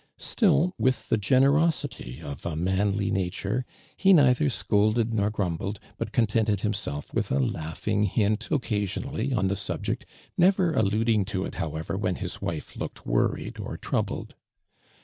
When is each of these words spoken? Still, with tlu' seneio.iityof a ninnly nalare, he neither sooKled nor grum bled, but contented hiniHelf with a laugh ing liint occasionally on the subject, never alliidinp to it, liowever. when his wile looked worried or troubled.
Still, 0.17 0.73
with 0.79 0.95
tlu' 0.95 1.19
seneio.iityof 1.19 2.43
a 2.51 2.55
ninnly 2.55 3.11
nalare, 3.13 3.65
he 3.95 4.13
neither 4.13 4.45
sooKled 4.45 5.11
nor 5.13 5.29
grum 5.29 5.57
bled, 5.57 5.77
but 5.99 6.11
contented 6.11 6.57
hiniHelf 6.61 7.13
with 7.13 7.31
a 7.31 7.39
laugh 7.39 7.87
ing 7.87 8.07
liint 8.07 8.49
occasionally 8.49 9.31
on 9.31 9.45
the 9.47 9.55
subject, 9.55 10.07
never 10.35 10.73
alliidinp 10.73 11.27
to 11.27 11.45
it, 11.45 11.53
liowever. 11.53 11.99
when 11.99 12.15
his 12.15 12.41
wile 12.41 12.61
looked 12.77 13.05
worried 13.05 13.59
or 13.59 13.77
troubled. 13.77 14.33